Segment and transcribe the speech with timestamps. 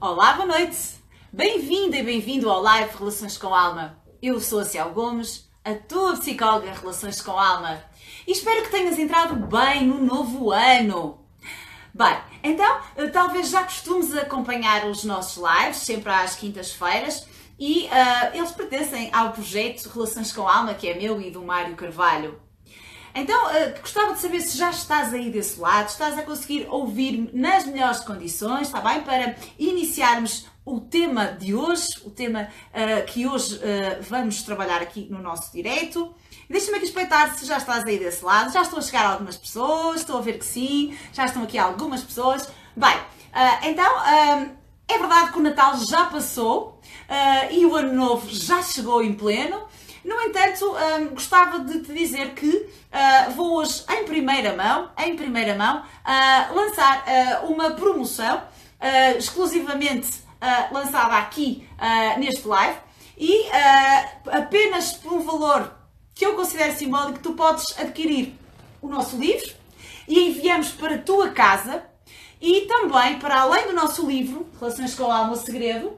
[0.00, 0.94] Olá, boa noite!
[1.32, 3.98] Bem-vinda e bem-vindo ao Live Relações com Alma.
[4.22, 7.82] Eu sou a Ciel Gomes, a tua psicóloga Relações com Alma,
[8.24, 11.26] e espero que tenhas entrado bem no novo ano.
[11.92, 12.80] Bem, então,
[13.12, 17.26] talvez já costumes acompanhar os nossos lives, sempre às quintas-feiras,
[17.58, 21.74] e uh, eles pertencem ao projeto Relações com Alma, que é meu e do Mário
[21.74, 22.40] Carvalho.
[23.20, 27.28] Então, uh, gostava de saber se já estás aí desse lado, estás a conseguir ouvir
[27.32, 29.00] nas melhores condições, está bem?
[29.00, 35.08] Para iniciarmos o tema de hoje, o tema uh, que hoje uh, vamos trabalhar aqui
[35.10, 36.14] no nosso direito.
[36.48, 38.52] Deixa-me aqui espreitar se já estás aí desse lado.
[38.52, 42.04] Já estão a chegar algumas pessoas, estou a ver que sim, já estão aqui algumas
[42.04, 42.48] pessoas.
[42.76, 42.96] Bem,
[43.64, 44.00] então,
[44.86, 46.80] é verdade que o Natal já passou
[47.50, 49.66] e o Ano Novo já chegou em pleno.
[50.04, 55.16] No entanto, um, gostava de te dizer que uh, vou hoje, em primeira mão, em
[55.16, 58.42] primeira mão, uh, lançar uh, uma promoção
[59.18, 60.22] exclusivamente
[60.70, 61.68] lançada aqui
[62.16, 62.78] neste live.
[63.18, 63.46] E
[64.30, 65.72] apenas por um valor
[66.14, 68.38] que eu considero simbólico, tu podes adquirir
[68.80, 69.52] o nosso livro
[70.06, 71.82] e enviamos para a tua casa
[72.40, 75.97] e também, para além do nosso livro, Relações com a Alma Segredo,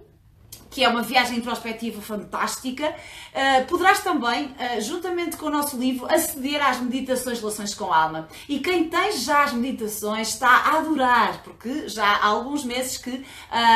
[0.70, 2.88] que é uma viagem introspectiva fantástica.
[2.88, 8.28] Uh, poderás também, uh, juntamente com o nosso livro, aceder às meditações relações com alma.
[8.48, 13.10] E quem tem já as meditações está a adorar, porque já há alguns meses que
[13.10, 13.24] uh,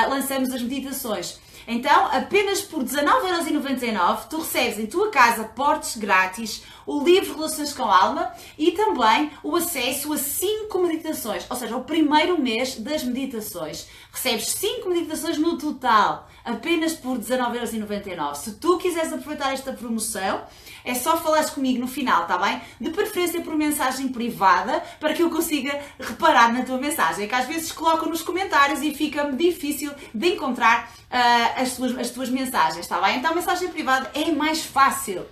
[0.09, 1.39] lançamos as meditações.
[1.67, 7.85] Então, apenas por 19,99€ tu recebes em tua casa portes grátis o livro Relações com
[7.85, 13.87] Alma e também o acesso a 5 meditações, ou seja, o primeiro mês das meditações.
[14.13, 18.35] Recebes 5 meditações no total, apenas por 19,99€.
[18.35, 20.43] Se tu quiseres aproveitar esta promoção,
[20.85, 22.61] é só falares comigo no final, está bem?
[22.79, 27.27] De preferência por mensagem privada, para que eu consiga reparar na tua mensagem.
[27.27, 32.11] Que às vezes coloco nos comentários e fica-me difícil de encontrar uh, as, tuas, as
[32.11, 33.19] tuas mensagens, está bem?
[33.19, 35.25] Então, mensagem privada é mais fácil.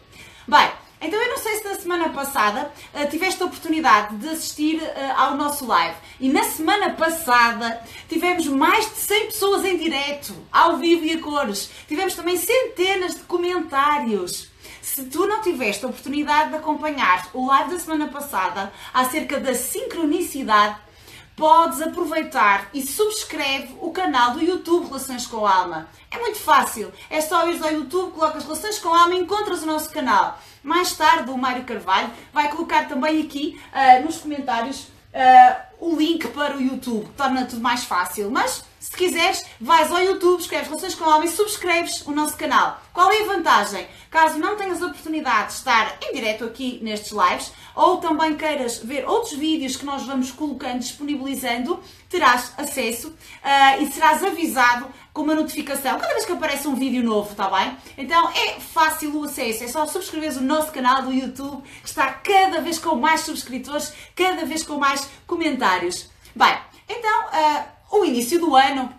[0.49, 0.71] Bem,
[1.03, 4.91] então eu não sei se na semana passada uh, tiveste a oportunidade de assistir uh,
[5.17, 5.97] ao nosso live.
[6.21, 11.21] E na semana passada tivemos mais de 100 pessoas em direto, ao vivo e a
[11.21, 11.71] cores.
[11.89, 14.51] Tivemos também centenas de comentários.
[14.81, 19.55] Se tu não tiveste a oportunidade de acompanhar o live da semana passada acerca da
[19.55, 20.77] sincronicidade,
[21.43, 25.89] podes aproveitar e subscreve o canal do YouTube Relações com a Alma.
[26.09, 29.65] É muito fácil, é só ir ao YouTube, colocas Relações com a Alma e encontras
[29.65, 30.39] o nosso canal.
[30.63, 36.29] Mais tarde o Mário Carvalho vai colocar também aqui uh, nos comentários uh, o link
[36.29, 38.31] para o YouTube, torna tudo mais fácil.
[38.31, 42.79] Mas se quiseres, vais ao YouTube, escreves Relações com e subscreves o nosso canal.
[42.93, 43.89] Qual é a vantagem?
[44.11, 48.81] Caso não tenhas a oportunidade de estar em direto aqui nestes lives, ou também queiras
[48.85, 51.81] ver outros vídeos que nós vamos colocando, disponibilizando,
[52.11, 57.03] terás acesso uh, e serás avisado com uma notificação cada vez que aparece um vídeo
[57.03, 57.75] novo, está bem?
[57.97, 62.13] Então é fácil o acesso, é só subscreveres o nosso canal do YouTube, que está
[62.13, 66.11] cada vez com mais subscritores, cada vez com mais comentários.
[66.37, 67.25] Bem, então.
[67.29, 68.93] Uh, o início do ano.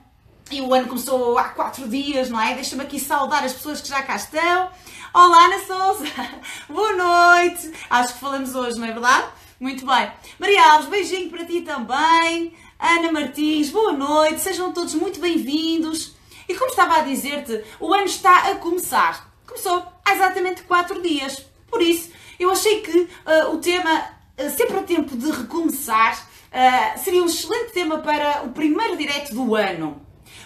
[0.52, 2.54] E o ano começou há quatro dias, não é?
[2.54, 4.70] Deixa-me aqui saudar as pessoas que já cá estão.
[5.12, 6.06] Olá, Ana Souza!
[6.70, 7.72] Boa noite!
[7.90, 9.28] Acho que falamos hoje, não é verdade?
[9.59, 10.12] Muito bem.
[10.38, 12.54] Maria Alves, beijinho para ti também.
[12.80, 14.42] Ana Martins, boa noite.
[14.42, 16.16] Sejam todos muito bem-vindos.
[16.48, 19.31] E como estava a dizer-te, o ano está a começar.
[19.48, 21.44] Começou há exatamente quatro dias.
[21.68, 24.04] Por isso, eu achei que uh, o tema,
[24.38, 29.34] uh, sempre a tempo de recomeçar, uh, seria um excelente tema para o primeiro direto
[29.34, 30.02] do ano.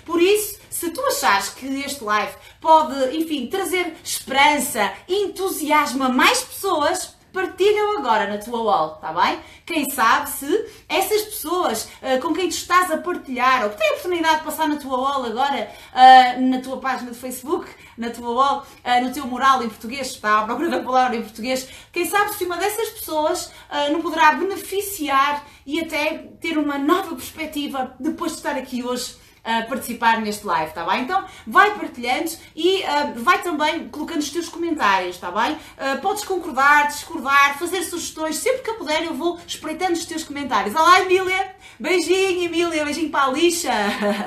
[0.06, 6.42] Por isso, se tu achares que este live pode, enfim, trazer esperança entusiasmo a mais
[6.42, 9.40] pessoas, partilha-o agora na tua wall, está bem?
[9.64, 13.90] Quem sabe se essas pessoas uh, com quem tu estás a partilhar, ou que têm
[13.90, 18.10] a oportunidade de passar na tua wall agora, uh, na tua página de Facebook, na
[18.10, 21.70] tua wall, uh, no teu mural em português, está à procura da palavra em português,
[21.94, 23.52] quem sabe se uma dessas pessoas
[23.92, 29.16] não poderá beneficiar e até ter uma nova perspectiva depois de estar aqui hoje
[29.48, 31.04] a participar neste live, está bem?
[31.04, 35.54] Então vai partilhando e uh, vai também colocando os teus comentários, está bem?
[35.54, 40.26] Uh, podes concordar, discordar, fazer sugestões, sempre que eu puder eu vou espreitando os teus
[40.26, 40.76] comentários.
[40.76, 43.72] Olá Emília, beijinho Emília, beijinho para a lixa.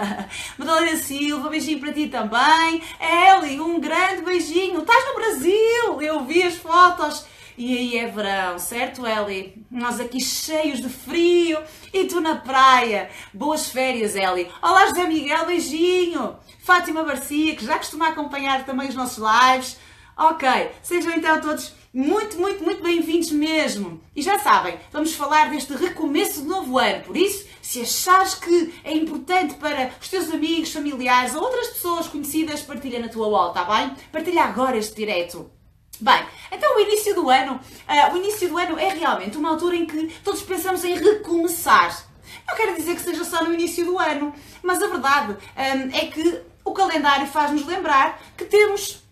[0.56, 2.82] Madalena Silva, beijinho para ti também.
[2.99, 4.81] Eli, um grande beijinho.
[4.81, 7.26] Estás no Brasil, eu vi as fotos.
[7.62, 9.62] E aí é verão, certo, Eli?
[9.70, 11.62] Nós aqui cheios de frio
[11.92, 13.10] e tu na praia.
[13.34, 14.50] Boas férias, Eli.
[14.62, 16.38] Olá, José Miguel, beijinho.
[16.60, 19.76] Fátima Garcia, que já costuma acompanhar também os nossos lives.
[20.16, 20.48] Ok,
[20.82, 24.00] sejam então todos muito, muito, muito bem-vindos mesmo.
[24.16, 27.04] E já sabem, vamos falar deste recomeço de novo ano.
[27.04, 32.08] Por isso, se achares que é importante para os teus amigos, familiares ou outras pessoas
[32.08, 33.94] conhecidas, partilha na tua wall, tá bem?
[34.10, 35.59] Partilha agora este direto.
[36.00, 39.76] Bem, então o início do ano, uh, o início do ano é realmente uma altura
[39.76, 42.06] em que todos pensamos em recomeçar.
[42.49, 46.06] Não quero dizer que seja só no início do ano, mas a verdade um, é
[46.06, 49.02] que o calendário faz-nos lembrar que temos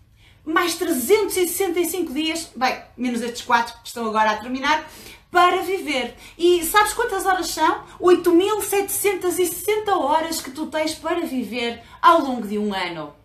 [0.43, 4.89] mais 365 dias, bem, menos estes 4 que estão agora a terminar,
[5.29, 6.15] para viver.
[6.39, 7.83] E sabes quantas horas são?
[8.01, 13.18] 8.760 horas que tu tens para viver ao longo de um ano.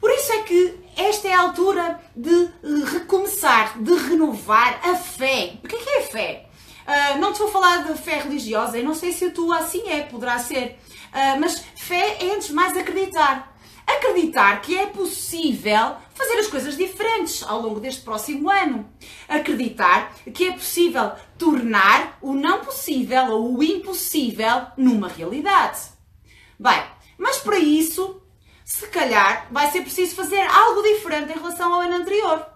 [0.00, 2.48] Por isso é que esta é a altura de
[2.92, 5.58] recomeçar, de renovar a fé.
[5.62, 6.46] O que é, é fé?
[6.86, 9.88] Uh, não te vou falar de fé religiosa, eu não sei se a tua assim
[9.88, 10.78] é, poderá ser.
[11.12, 13.56] Uh, mas fé é antes de mais acreditar.
[13.86, 18.88] Acreditar que é possível fazer as coisas diferentes ao longo deste próximo ano.
[19.28, 25.80] Acreditar que é possível tornar o não possível ou o impossível numa realidade.
[26.58, 26.82] Bem,
[27.18, 28.19] mas para isso,
[28.70, 32.46] se calhar, vai ser preciso fazer algo diferente em relação ao ano anterior.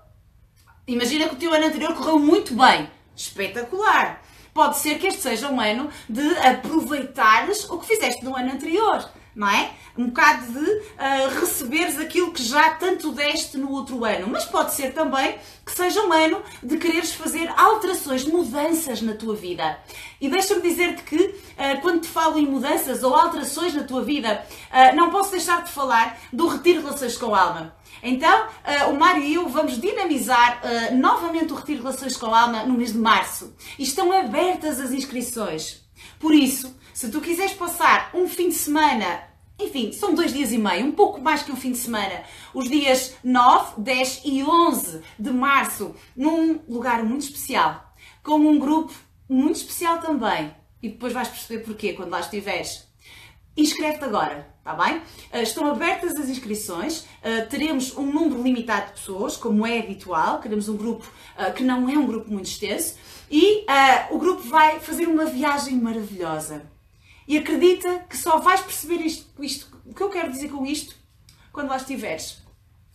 [0.87, 2.89] Imagina que o teu ano anterior correu muito bem.
[3.17, 4.23] Espetacular!
[4.55, 9.11] Pode ser que este seja um ano de aproveitares o que fizeste no ano anterior
[9.35, 9.73] não é?
[9.97, 14.27] Um bocado de uh, receberes aquilo que já tanto deste no outro ano.
[14.29, 19.35] Mas pode ser também que seja um ano de quereres fazer alterações, mudanças na tua
[19.35, 19.79] vida.
[20.21, 24.45] E deixa-me dizer-te que uh, quando te falo em mudanças ou alterações na tua vida,
[24.71, 27.77] uh, não posso deixar de falar do Retiro Relações com a Alma.
[28.03, 32.43] Então, uh, o Mário e eu vamos dinamizar uh, novamente o Retiro Relações com a
[32.43, 33.55] Alma no mês de março.
[33.79, 35.83] E estão abertas as inscrições.
[36.19, 39.25] Por isso, se tu quiseres passar um fim de semana,
[39.59, 42.23] enfim, são dois dias e meio, um pouco mais que um fim de semana,
[42.55, 47.93] os dias 9, 10 e 11 de março, num lugar muito especial,
[48.23, 48.95] com um grupo
[49.29, 50.55] muito especial também.
[50.81, 52.87] E depois vais perceber porquê quando lá estiveres.
[53.57, 54.99] Inscreve-te agora, está bem?
[55.33, 60.41] Uh, estão abertas as inscrições, uh, teremos um número limitado de pessoas, como é habitual,
[60.41, 62.97] queremos um grupo uh, que não é um grupo muito extenso,
[63.29, 63.65] e
[64.11, 66.74] o grupo vai fazer uma viagem maravilhosa.
[67.27, 70.95] E acredita que só vais perceber isto, isto, o que eu quero dizer com isto
[71.53, 72.43] quando lá estiveres.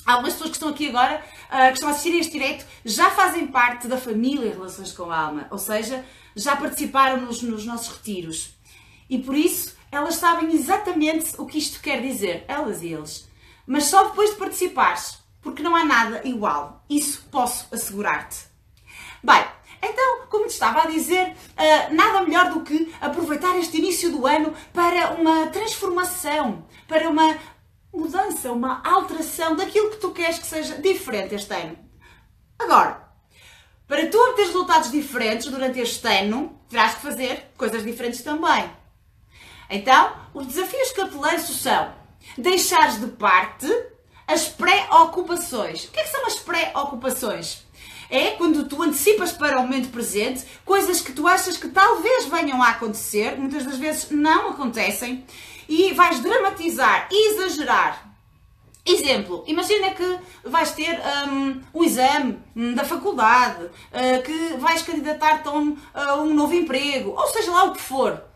[0.06, 3.10] Algumas pessoas que estão aqui agora, uh, que estão a assistir a este direito, já
[3.12, 6.06] fazem parte da família Relações com a Alma, ou seja,
[6.36, 8.52] já participaram nos, nos nossos retiros.
[9.10, 13.28] E por isso, elas sabem exatamente o que isto quer dizer, elas e eles.
[13.66, 16.84] Mas só depois de participares, porque não há nada igual.
[16.90, 18.48] Isso posso assegurar-te.
[19.24, 19.46] Bem,
[19.82, 24.28] então, como te estava a dizer, uh, nada melhor do que aproveitar este início do
[24.28, 27.38] ano para uma transformação, para uma
[27.94, 31.78] mudança, uma alteração daquilo que tu queres que seja diferente este ano.
[32.58, 33.10] Agora,
[33.88, 38.70] para tu obter resultados diferentes durante este ano, terás que fazer coisas diferentes também.
[39.70, 41.94] Então, os desafios que eu te lanço são
[42.38, 43.68] deixares de parte
[44.28, 45.86] as pré-ocupações.
[45.86, 47.66] O que, é que são as pré-ocupações?
[48.10, 52.62] É quando tu antecipas para o momento presente coisas que tu achas que talvez venham
[52.62, 55.24] a acontecer, muitas das vezes não acontecem,
[55.68, 58.10] e vais dramatizar, exagerar.
[58.86, 62.40] Exemplo, imagina que vais ter um, um exame
[62.76, 67.66] da faculdade, uh, que vais candidatar-te a um, a um novo emprego, ou seja lá
[67.66, 68.29] o que for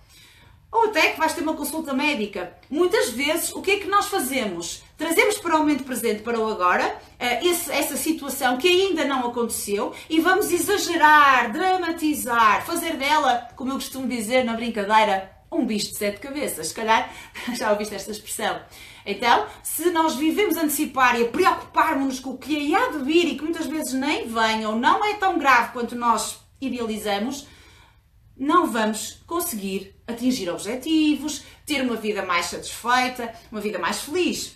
[0.74, 2.57] ou até que vais ter uma consulta médica.
[2.68, 4.83] Muitas vezes, o que é que nós fazemos?
[4.97, 9.94] Trazemos para o momento presente, para o agora, eh, essa situação que ainda não aconteceu
[10.09, 15.97] e vamos exagerar, dramatizar, fazer dela, como eu costumo dizer na brincadeira, um bicho de
[15.97, 16.68] sete cabeças.
[16.68, 17.14] Se calhar
[17.54, 18.59] já ouviste esta expressão.
[19.06, 23.36] Então, se nós vivemos antecipar e a preocupar-nos com o que há de vir e
[23.36, 27.47] que muitas vezes nem vem ou não é tão grave quanto nós idealizamos,
[28.36, 34.56] não vamos conseguir atingir objetivos, ter uma vida mais satisfeita, uma vida mais feliz.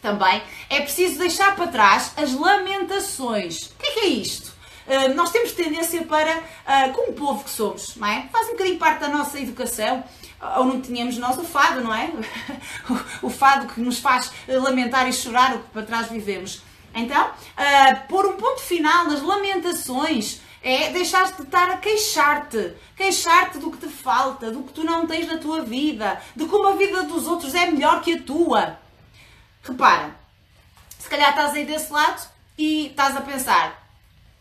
[0.00, 3.66] Também é preciso deixar para trás as lamentações.
[3.66, 4.52] O que é, que é isto?
[4.86, 8.28] Uh, nós temos tendência para, uh, como povo que somos, não é?
[8.32, 10.02] Faz um bocadinho parte da nossa educação,
[10.56, 12.10] ou não tínhamos nós o fado, não é?
[13.22, 16.62] o, fado que nos faz lamentar e chorar o que para trás vivemos.
[16.92, 17.30] Então,
[18.08, 22.74] pôr um ponto final nas lamentações, é deixar de estar a queixar-te.
[22.96, 26.68] Queixar-te do que te falta, do que tu não tens na tua vida, de como
[26.68, 28.78] a vida dos outros é melhor que a tua.
[29.62, 30.14] Repara,
[30.98, 32.22] se calhar estás aí desse lado
[32.56, 33.86] e estás a pensar: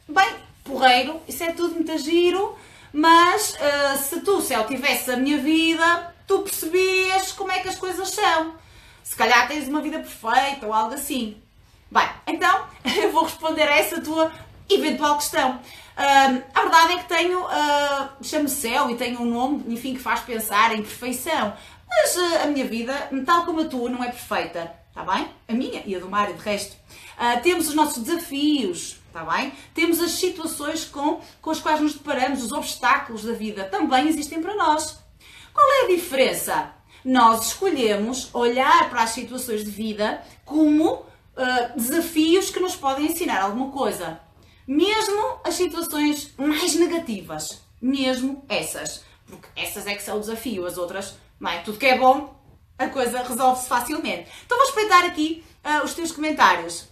[0.08, 2.56] bem, porreiro, isso é tudo muito giro,
[2.94, 7.70] mas uh, se tu, se eu tivesse a minha vida, tu percebias como é que
[7.70, 8.56] as coisas são.
[9.04, 11.42] Se calhar tens uma vida perfeita ou algo assim.
[11.90, 12.68] Bem, então
[13.02, 14.32] eu vou responder a essa tua
[14.70, 15.60] eventual questão.
[15.98, 20.00] Uh, a verdade é que tenho, uh, chamo céu e tenho um nome, enfim, que
[20.00, 21.54] faz pensar em perfeição.
[21.88, 25.28] Mas uh, a minha vida, tal como a tua, não é perfeita, está bem?
[25.48, 26.76] A minha e a do Mário, de resto.
[27.18, 29.52] Uh, temos os nossos desafios, está bem?
[29.74, 34.42] Temos as situações com, com as quais nos deparamos, os obstáculos da vida, também existem
[34.42, 34.98] para nós.
[35.54, 36.72] Qual é a diferença?
[37.04, 41.06] Nós escolhemos olhar para as situações de vida como
[41.76, 44.20] desafios que nos podem ensinar alguma coisa.
[44.68, 49.04] Mesmo as situações mais negativas, mesmo essas.
[49.26, 51.60] Porque essas é que são o desafio, as outras, não é?
[51.60, 52.36] Tudo que é bom,
[52.78, 54.30] a coisa resolve-se facilmente.
[54.46, 56.90] Então vou espreitar aqui uh, os teus comentários.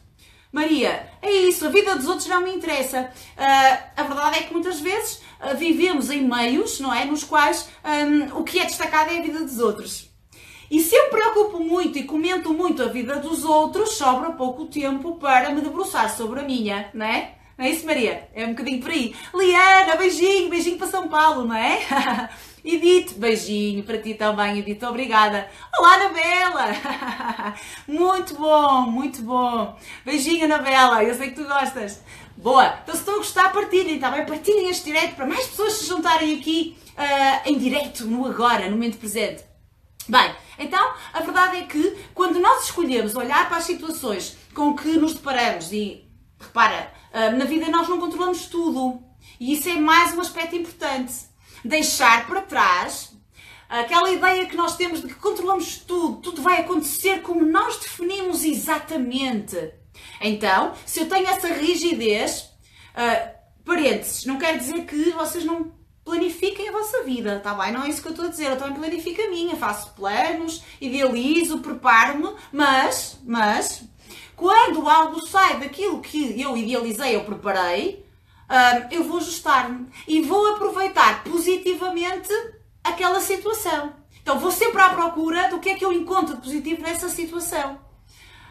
[0.52, 3.12] Maria, é isso, a vida dos outros não me interessa.
[3.38, 7.06] Uh, a verdade é que muitas vezes uh, vivemos em meios, não é?
[7.06, 10.10] Nos quais um, o que é destacado é a vida dos outros.
[10.72, 15.16] E se eu preocupo muito e comento muito a vida dos outros, sobra pouco tempo
[15.16, 17.39] para me debruçar sobre a minha, não é?
[17.60, 18.30] Não é isso, Maria?
[18.34, 19.14] É um bocadinho por aí.
[19.36, 22.30] Liana, beijinho, beijinho para São Paulo, não é?
[22.64, 25.46] Edith, beijinho para ti também, Edith, obrigada.
[25.78, 27.56] Olá, Anabela!
[27.86, 29.78] Muito bom, muito bom.
[30.06, 32.02] Beijinho, Anabela, eu sei que tu gostas.
[32.38, 34.26] Boa, então se estão a gostar, partilhem, está bem?
[34.26, 38.72] Partilhem este direto para mais pessoas se juntarem aqui uh, em direto, no agora, no
[38.72, 39.44] momento presente.
[40.08, 44.94] Bem, então a verdade é que quando nós escolhemos olhar para as situações com que
[44.94, 49.02] nos deparamos e repara, na vida nós não controlamos tudo.
[49.40, 51.14] E isso é mais um aspecto importante
[51.64, 53.14] deixar para trás
[53.70, 58.44] aquela ideia que nós temos de que controlamos tudo, tudo vai acontecer como nós definimos
[58.44, 59.72] exatamente.
[60.20, 62.50] Então, se eu tenho essa rigidez,
[62.96, 63.30] uh,
[63.64, 65.72] parênteses, não quer dizer que vocês não
[66.04, 67.72] planifiquem a vossa vida, está bem?
[67.72, 70.64] Não é isso que eu estou a dizer, eu também planifico a minha, faço planos,
[70.82, 73.84] idealizo, preparo-me, mas, mas,
[74.40, 78.06] quando algo sai daquilo que eu idealizei, eu preparei,
[78.90, 82.32] eu vou ajustar-me e vou aproveitar positivamente
[82.82, 83.94] aquela situação.
[84.22, 87.78] Então vou sempre à procura do que é que eu encontro de positivo nessa situação.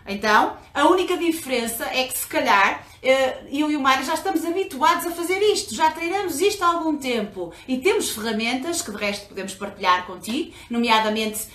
[0.07, 5.07] Então, a única diferença é que se calhar eu e o Mário já estamos habituados
[5.07, 9.28] a fazer isto, já treinamos isto há algum tempo e temos ferramentas que de resto
[9.28, 11.47] podemos partilhar contigo, nomeadamente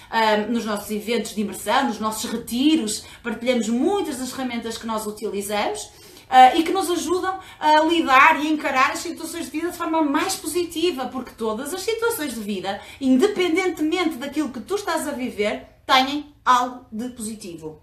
[0.49, 5.89] nos nossos eventos de imersão, nos nossos retiros, partilhamos muitas das ferramentas que nós utilizamos
[6.33, 10.01] uh, e que nos ajudam a lidar e encarar as situações de vida de forma
[10.01, 15.67] mais positiva, porque todas as situações de vida, independentemente daquilo que tu estás a viver,
[15.85, 17.81] têm algo de positivo.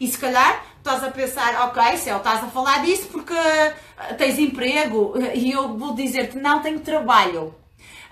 [0.00, 4.38] E se calhar estás a pensar, ok, Céu, estás a falar disso porque uh, tens
[4.38, 7.54] emprego e eu vou dizer-te, não tenho trabalho.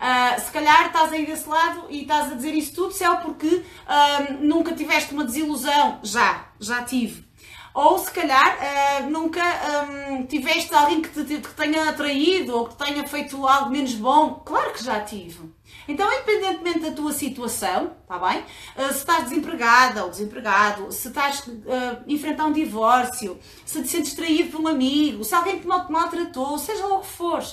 [0.00, 3.48] Uh, se calhar estás aí desse lado e estás a dizer isso tudo, Céu, porque
[3.48, 5.98] uh, nunca tiveste uma desilusão.
[6.02, 7.28] Já, já tive.
[7.72, 9.40] Ou se calhar uh, nunca
[9.88, 14.42] um, tiveste alguém que te, que tenha atraído ou que tenha feito algo menos bom.
[14.44, 15.52] Claro que já tive.
[15.86, 18.40] Então, independentemente da tua situação, tá bem?
[18.76, 23.88] Uh, se estás desempregada ou desempregado, se estás uh, a enfrentar um divórcio, se te
[23.88, 27.44] sentes traído por um amigo, se alguém te maltratou, seja lá o que for.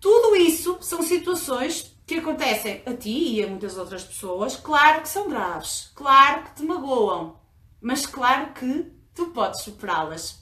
[0.00, 4.56] Tudo isso são situações que acontecem a ti e a muitas outras pessoas.
[4.56, 7.38] Claro que são graves, claro que te magoam,
[7.82, 10.40] mas claro que tu podes superá-las.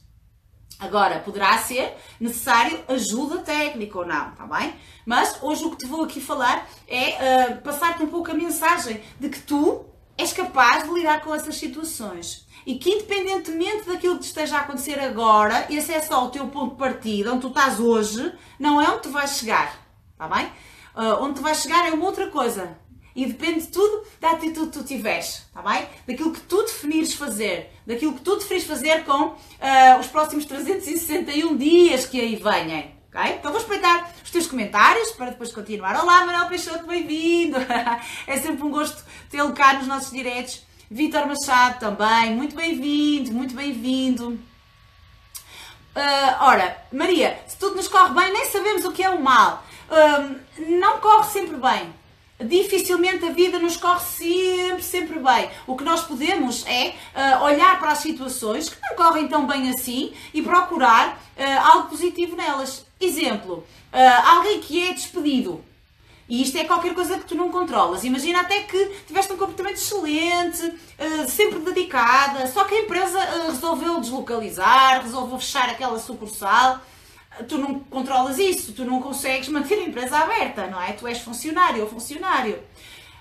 [0.78, 4.72] Agora, poderá ser necessário ajuda técnica ou não, está bem?
[5.04, 9.02] Mas hoje o que te vou aqui falar é uh, passar-te um pouco a mensagem
[9.18, 9.84] de que tu
[10.16, 12.46] és capaz de lidar com essas situações.
[12.64, 16.46] E que independentemente daquilo que te esteja a acontecer agora, esse é só o teu
[16.46, 19.80] ponto de partida, onde tu estás hoje, não é onde tu vais chegar,
[20.12, 20.46] está bem?
[20.94, 22.78] Uh, onde tu vais chegar é uma outra coisa.
[23.18, 25.88] E depende tudo da atitude que tu tiveres, está bem?
[26.06, 29.34] Daquilo que tu definires fazer, daquilo que tu definires fazer com uh,
[29.98, 32.84] os próximos 361 dias que aí venham.
[33.08, 33.34] Okay?
[33.34, 36.00] Então vou espreitar os teus comentários para depois continuar.
[36.00, 37.56] Olá, Manuel Peixoto, bem-vindo!
[38.24, 40.62] é sempre um gosto tê-lo cá nos nossos diretos.
[40.88, 44.38] Vitor Machado também, muito bem-vindo, muito bem-vindo.
[45.96, 49.64] Uh, ora, Maria, se tudo nos corre bem, nem sabemos o que é o mal.
[49.90, 50.38] Uh,
[50.78, 51.98] não corre sempre bem
[52.40, 55.50] dificilmente a vida nos corre sempre, sempre bem.
[55.66, 59.70] O que nós podemos é uh, olhar para as situações que não correm tão bem
[59.70, 62.86] assim e procurar uh, algo positivo nelas.
[63.00, 65.64] Exemplo, uh, alguém que é despedido.
[66.28, 68.04] E isto é qualquer coisa que tu não controlas.
[68.04, 70.74] Imagina até que tiveste um comportamento excelente,
[71.26, 76.82] sempre dedicada, só que a empresa resolveu deslocalizar, resolveu fechar aquela sucursal
[77.46, 80.92] tu não controlas isso, tu não consegues manter a empresa aberta, não é?
[80.92, 82.58] Tu és funcionário ou funcionário.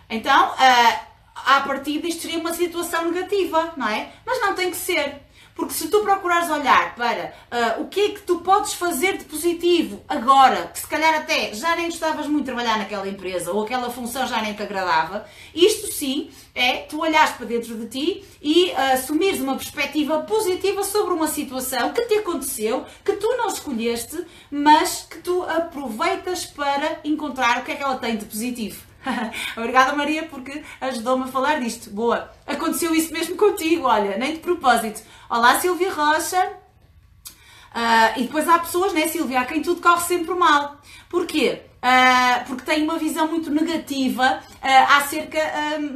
[0.10, 1.00] Então, uh,
[1.46, 4.12] à partida, isto seria uma situação negativa, não é?
[4.26, 5.27] Mas não tem que ser.
[5.58, 9.26] Porque se tu procurares olhar para uh, o que é que tu podes fazer de
[9.26, 13.64] positivo agora, que se calhar até já nem gostavas muito de trabalhar naquela empresa ou
[13.64, 18.24] aquela função já nem te agradava, isto sim é tu olhares para dentro de ti
[18.40, 23.48] e uh, assumires uma perspectiva positiva sobre uma situação que te aconteceu, que tu não
[23.48, 28.86] escolheste, mas que tu aproveitas para encontrar o que é que ela tem de positivo.
[29.58, 31.90] Obrigada, Maria, porque ajudou-me a falar disto.
[31.90, 32.37] Boa.
[32.58, 35.04] Aconteceu isso mesmo contigo, olha, nem de propósito.
[35.30, 36.54] Olá, Silvia Rocha.
[37.70, 40.82] Uh, e depois há pessoas, né, Silvia, a quem tudo corre sempre mal.
[41.08, 41.62] Porquê?
[41.76, 45.40] Uh, porque têm uma visão muito negativa uh, acerca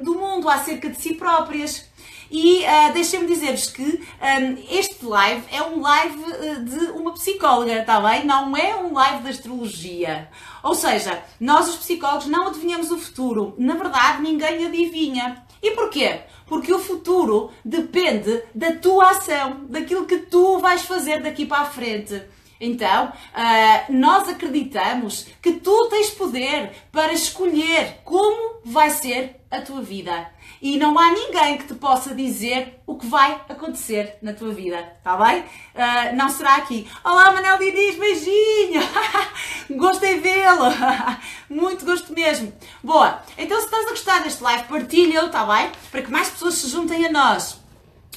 [0.04, 1.90] do mundo, acerca de si próprias.
[2.30, 6.24] E uh, deixem-me dizer-vos que um, este live é um live
[6.64, 8.24] de uma psicóloga, está bem?
[8.24, 10.30] Não é um live de astrologia.
[10.62, 13.56] Ou seja, nós os psicólogos não adivinhamos o futuro.
[13.58, 15.44] Na verdade, ninguém adivinha.
[15.62, 16.22] E porquê?
[16.48, 21.66] Porque o futuro depende da tua ação, daquilo que tu vais fazer daqui para a
[21.66, 22.22] frente.
[22.60, 29.82] Então, uh, nós acreditamos que tu tens poder para escolher como vai ser a tua
[29.82, 30.30] vida.
[30.62, 34.94] E não há ninguém que te possa dizer o que vai acontecer na tua vida,
[34.96, 35.40] está bem?
[35.42, 36.88] Uh, não será aqui.
[37.04, 38.82] Olá, Manel Diniz, beijinho!
[39.76, 40.66] Gostei vê-lo!
[41.50, 42.54] Muito gosto mesmo.
[42.84, 45.72] Boa, então se estás a gostar deste live, partilha-o, está bem?
[45.90, 47.60] Para que mais pessoas se juntem a nós.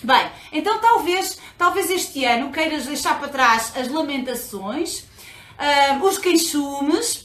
[0.02, 7.23] Bem, então talvez, talvez este ano queiras deixar para trás as lamentações, uh, os queixumes,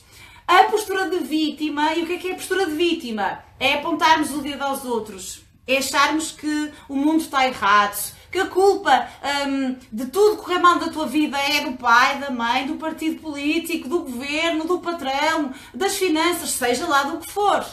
[1.40, 1.96] vítima.
[1.96, 3.44] E o que é que é a postura de vítima?
[3.60, 8.48] É apontarmos o dedo aos outros, é acharmos que o mundo está errado, que a
[8.48, 9.08] culpa
[9.48, 13.22] um, de tudo correr mal da tua vida é do pai, da mãe, do partido
[13.22, 17.66] político, do governo, do patrão, das finanças, seja lá do que for.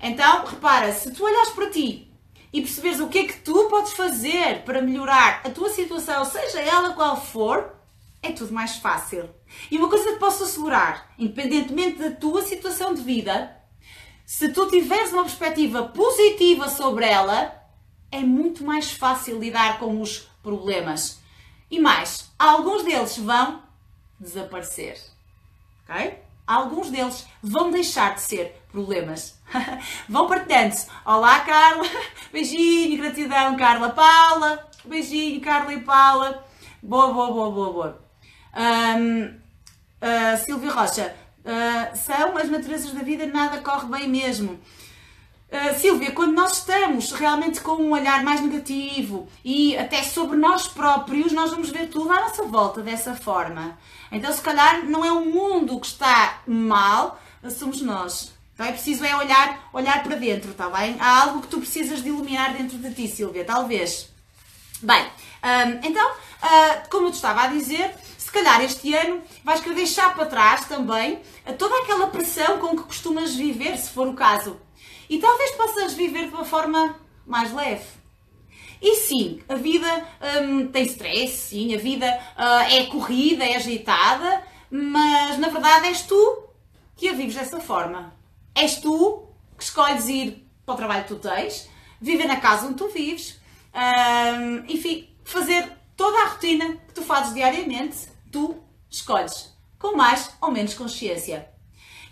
[0.00, 2.12] Então, repara, se tu olhas para ti
[2.52, 6.60] e perceberes o que é que tu podes fazer para melhorar a tua situação, seja
[6.60, 7.81] ela qual for,
[8.22, 9.28] é tudo mais fácil.
[9.70, 13.56] E uma coisa que posso assegurar, independentemente da tua situação de vida,
[14.24, 17.60] se tu tiveres uma perspectiva positiva sobre ela,
[18.10, 21.20] é muito mais fácil lidar com os problemas.
[21.70, 23.62] E mais, alguns deles vão
[24.20, 25.00] desaparecer.
[25.88, 26.18] Ok?
[26.46, 29.38] Alguns deles vão deixar de ser problemas.
[30.08, 30.88] Vão partilhando-se.
[31.04, 31.84] Olá, Carla.
[32.32, 33.90] Beijinho, gratidão, Carla.
[33.90, 34.70] Paula.
[34.84, 36.44] Beijinho, Carla e Paula.
[36.82, 38.01] Boa, boa, boa, boa, boa.
[38.54, 39.32] Um, uh,
[40.00, 41.14] ah, Silvia Rocha.
[41.44, 44.60] Uh, são as naturezas da vida, nada corre bem mesmo.
[45.50, 50.68] Uh, Silvia, quando nós estamos realmente com um olhar mais negativo e até sobre nós
[50.68, 53.76] próprios, nós vamos ver tudo à nossa volta dessa forma.
[54.10, 58.32] Então, se calhar, não é o mundo que está mal, somos nós.
[58.54, 60.96] Então é preciso é olhar, olhar para dentro, está bem?
[61.00, 64.08] Há algo que tu precisas de iluminar dentro de ti, Silvia, talvez.
[64.82, 65.06] Bem,
[65.82, 67.94] então, uh, como eu te estava a dizer,
[68.32, 71.20] se calhar este ano vais querer deixar para trás também
[71.58, 74.58] toda aquela pressão com que costumas viver, se for o caso.
[75.06, 77.84] E talvez possas viver de uma forma mais leve.
[78.80, 80.08] E sim, a vida
[80.42, 86.00] um, tem stress, sim, a vida uh, é corrida, é agitada, mas na verdade és
[86.00, 86.48] tu
[86.96, 88.14] que a vives dessa forma.
[88.54, 91.68] És tu que escolhes ir para o trabalho que tu tens,
[92.00, 93.38] viver na casa onde tu vives,
[93.74, 100.50] um, enfim, fazer toda a rotina que tu fazes diariamente, tu escolhes, com mais ou
[100.50, 101.48] menos consciência.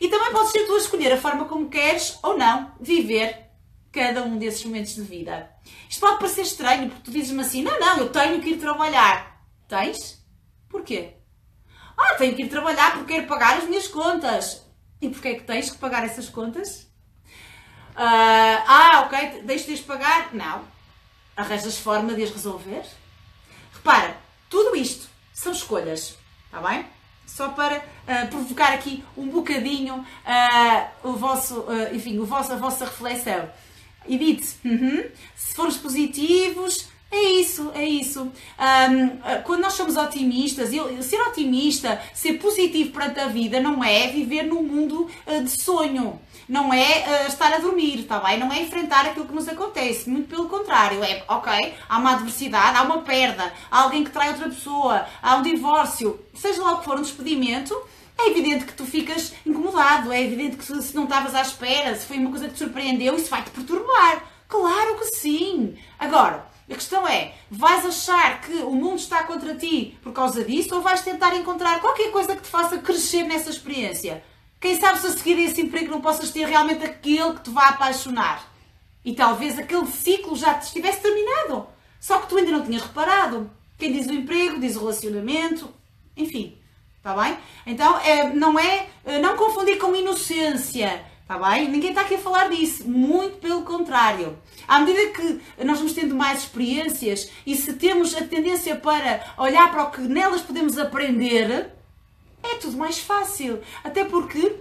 [0.01, 3.51] E também podes ser tu a escolher a forma como queres ou não viver
[3.91, 5.51] cada um desses momentos de vida.
[5.89, 9.45] Isto pode parecer estranho, porque tu dizes-me assim: não, não, eu tenho que ir trabalhar.
[9.67, 10.25] Tens?
[10.69, 11.15] Porquê?
[11.97, 14.65] Ah, tenho que ir trabalhar porque quero pagar as minhas contas.
[15.01, 16.83] E porquê é que tens que pagar essas contas?
[17.91, 20.35] Uh, ah, ok, deixas de pagar?
[20.35, 20.65] Não.
[21.37, 22.85] Arranjas forma de as resolver?
[23.73, 24.17] Repara,
[24.49, 25.10] tudo isto
[25.41, 26.85] são escolhas, está bem?
[27.27, 32.85] Só para uh, provocar aqui um bocadinho uh, o vosso, enfim, o vosso, a vossa
[32.85, 33.49] reflexão.
[34.07, 35.05] E dite, uhum,
[35.37, 38.21] se formos positivos, é isso, é isso.
[38.23, 44.07] Um, quando nós somos otimistas, eu, ser otimista, ser positivo perante a vida, não é
[44.09, 46.21] viver num mundo uh, de sonho.
[46.49, 48.39] Não é uh, estar a dormir, tá bem?
[48.39, 50.09] Não é enfrentar aquilo que nos acontece.
[50.09, 51.03] Muito pelo contrário.
[51.03, 55.37] É, ok, há uma adversidade, há uma perda, há alguém que trai outra pessoa, há
[55.37, 57.77] um divórcio, seja lá o que for, um despedimento.
[58.17, 62.07] É evidente que tu ficas incomodado, é evidente que se não estavas à espera, se
[62.07, 64.23] foi uma coisa que te surpreendeu, isso vai te perturbar.
[64.47, 65.75] Claro que sim!
[65.99, 70.75] Agora, a questão é, vais achar que o mundo está contra ti por causa disso
[70.75, 74.23] ou vais tentar encontrar qualquer coisa que te faça crescer nessa experiência?
[74.61, 77.69] Quem sabe se a seguir esse emprego não possas ter realmente aquele que te vá
[77.69, 78.47] apaixonar.
[79.05, 81.67] E talvez aquele ciclo já te estivesse terminado.
[81.99, 83.51] Só que tu ainda não tinhas reparado.
[83.79, 85.73] Quem diz o emprego, diz o relacionamento,
[86.15, 86.59] enfim,
[86.99, 87.39] está bem?
[87.67, 91.69] Então, é, não é, é não confundir com inocência, está bem?
[91.69, 94.37] Ninguém está aqui a falar disso, muito pelo contrário.
[94.67, 99.71] À medida que nós vamos tendo mais experiências e se temos a tendência para olhar
[99.71, 101.71] para o que nelas podemos aprender,
[102.43, 103.61] é tudo mais fácil.
[103.85, 104.57] Até porque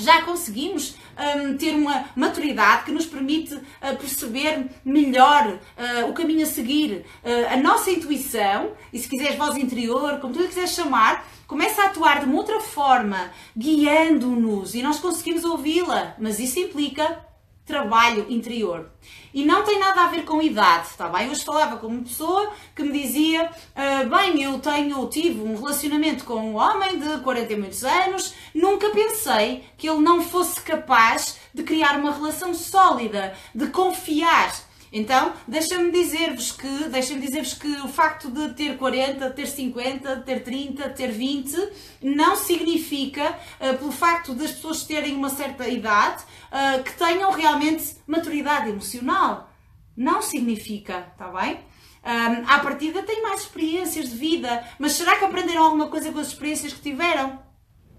[0.00, 6.42] já conseguimos um, ter uma maturidade que nos permite uh, perceber melhor uh, o caminho
[6.42, 7.04] a seguir.
[7.24, 11.86] Uh, a nossa intuição, e se quiseres voz interior, como tu quiseres chamar, começa a
[11.86, 17.29] atuar de uma outra forma, guiando-nos e nós conseguimos ouvi-la, mas isso implica
[17.64, 18.90] trabalho interior.
[19.32, 21.30] E não tem nada a ver com idade, está bem?
[21.30, 26.24] Hoje falava com uma pessoa que me dizia: ah, bem, eu tenho, tive um relacionamento
[26.24, 31.38] com um homem de 40 e muitos anos, nunca pensei que ele não fosse capaz
[31.54, 34.69] de criar uma relação sólida, de confiar.
[34.92, 40.42] Então, deixa-me dizer-vos que, deixa-me dizer-vos que o facto de ter 40, ter 50, ter
[40.42, 41.72] 30, ter 20,
[42.02, 47.96] não significa, uh, pelo facto das pessoas terem uma certa idade, uh, que tenham realmente
[48.06, 49.50] maturidade emocional.
[49.96, 51.60] Não significa, está bem?
[52.02, 56.18] Um, à partida têm mais experiências de vida, mas será que aprenderam alguma coisa com
[56.18, 57.38] as experiências que tiveram?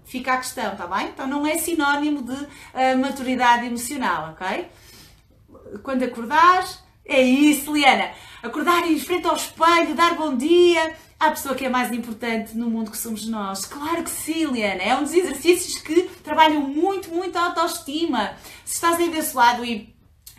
[0.04, 1.06] Fica a questão, está bem?
[1.08, 4.68] Então não é sinónimo de uh, maturidade emocional, ok?
[5.82, 8.10] Quando acordares, é isso, Liana.
[8.42, 12.68] Acordar em frente ao espelho, dar bom dia à pessoa que é mais importante no
[12.68, 13.64] mundo que somos nós.
[13.64, 14.82] Claro que sim, Liana.
[14.82, 18.34] É um dos exercícios que trabalham muito, muito a autoestima.
[18.64, 19.94] Se estás aí desse lado e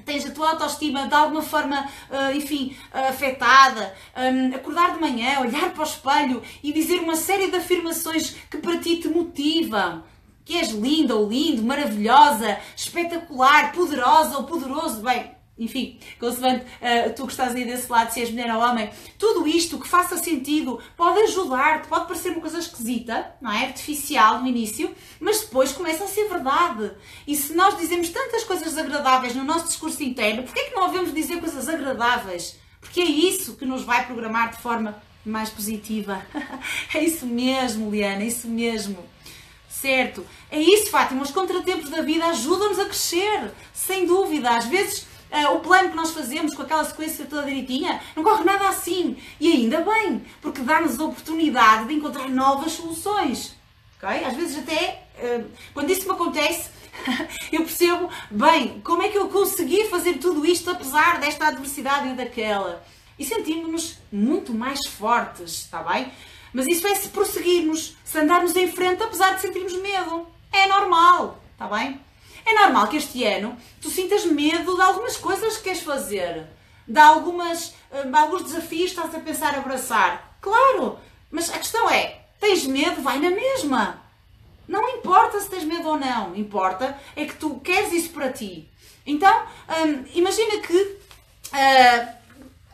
[0.06, 5.72] tens a tua autoestima de alguma forma, uh, enfim, afetada, um, acordar de manhã, olhar
[5.72, 10.04] para o espelho e dizer uma série de afirmações que para ti te motivam.
[10.46, 15.02] Que és linda ou lindo, maravilhosa, espetacular, poderosa ou poderoso.
[15.02, 18.90] Bem, enfim, consoante uh, tu que estás aí desse lado, se és mulher ou homem,
[19.20, 23.66] tudo isto que faça sentido pode ajudar-te, pode parecer uma coisa esquisita, não é?
[23.66, 26.92] Artificial no início, mas depois começa a ser verdade.
[27.28, 30.88] E se nós dizemos tantas coisas agradáveis no nosso discurso interno, porquê é que não
[30.88, 32.58] devemos dizer coisas agradáveis?
[32.82, 36.26] Porque é isso que nos vai programar de forma mais positiva.
[36.94, 38.98] é isso mesmo, Liana, é isso mesmo.
[39.70, 40.26] Certo?
[40.50, 41.22] É isso, Fátima.
[41.24, 44.52] Os contratempos da vida ajudam-nos a crescer, sem dúvida.
[44.52, 48.44] Às vezes uh, o plano que nós fazemos com aquela sequência toda direitinha, não corre
[48.44, 49.18] nada assim.
[49.40, 53.56] E ainda bem, porque dá-nos a oportunidade de encontrar novas soluções.
[53.98, 54.24] Okay?
[54.24, 56.70] Às vezes até, uh, quando isso me acontece,
[57.52, 62.14] eu percebo, bem, como é que eu consegui fazer tudo isto apesar desta adversidade e
[62.14, 62.86] daquela?
[63.18, 66.12] E sentimos-nos muito mais fortes, está bem?
[66.54, 70.28] Mas isso é se prosseguirmos, se andarmos em frente apesar de sentirmos medo.
[70.52, 72.00] É normal, está bem?
[72.46, 76.46] É normal que este ano tu sintas medo de algumas coisas que queres fazer,
[76.88, 80.38] de algumas, de alguns desafios que estás a pensar abraçar.
[80.42, 81.00] Claro,
[81.32, 83.02] mas a questão é: tens medo?
[83.02, 84.02] Vai na mesma.
[84.68, 88.70] Não importa se tens medo ou não, importa é que tu queres isso para ti.
[89.06, 89.46] Então,
[89.86, 92.23] hum, imagina que uh,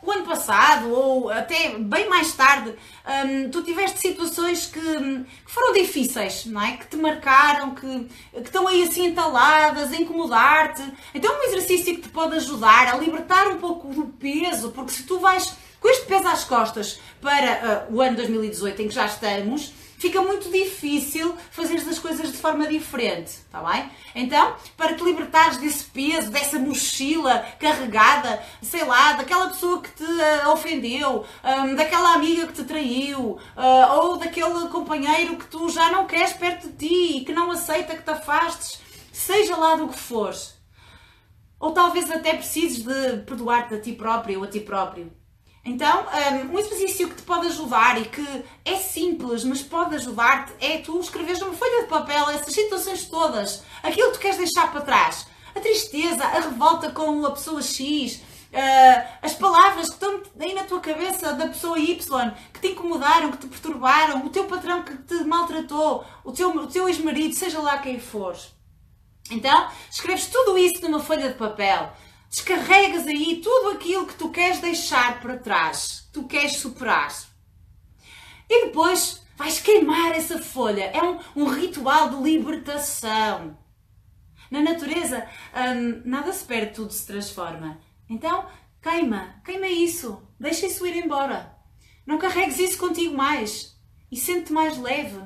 [0.02, 5.72] o ano passado ou até bem mais tarde, hum, tu tiveste situações que, que, foram
[5.72, 6.76] difíceis, não é?
[6.76, 10.82] Que te marcaram, que, que estão aí assim entaladas, a incomodar-te.
[11.14, 15.02] Então, um exercício que te pode ajudar a libertar um pouco do peso, porque se
[15.02, 19.06] tu vais com este peso às costas para uh, o ano 2018 em que já
[19.06, 23.90] estamos, fica muito difícil fazer as coisas de forma diferente, está bem?
[24.14, 30.02] Então, para te libertares desse peso, dessa mochila carregada, sei lá, daquela pessoa que te
[30.02, 35.90] uh, ofendeu, um, daquela amiga que te traiu, uh, ou daquele companheiro que tu já
[35.90, 38.80] não queres perto de ti e que não aceita que te afastes,
[39.12, 40.58] seja lá do que fores.
[41.58, 45.12] Ou talvez até precises de perdoar-te a ti próprio ou a ti próprio.
[45.62, 46.06] Então,
[46.50, 50.98] um exercício que te pode ajudar e que é simples, mas pode ajudar-te, é tu
[50.98, 55.26] escreveres numa folha de papel essas situações todas, aquilo que tu queres deixar para trás.
[55.54, 60.64] A tristeza, a revolta com a pessoa X, uh, as palavras que estão aí na
[60.64, 61.96] tua cabeça da pessoa Y,
[62.52, 66.66] que te incomodaram, que te perturbaram, o teu patrão que te maltratou, o teu, o
[66.66, 68.36] teu ex-marido, seja lá quem for.
[69.30, 71.92] Então, escreves tudo isso numa folha de papel
[72.30, 77.12] descarregas aí tudo aquilo que tu queres deixar para trás, que tu queres superar.
[78.48, 80.84] E depois vais queimar essa folha.
[80.94, 83.58] É um, um ritual de libertação.
[84.50, 87.78] Na natureza, hum, nada se perde, tudo se transforma.
[88.08, 88.46] Então,
[88.82, 90.22] queima, queima isso.
[90.38, 91.54] Deixa isso ir embora.
[92.04, 93.78] Não carregues isso contigo mais.
[94.10, 95.20] E sente-te mais leve.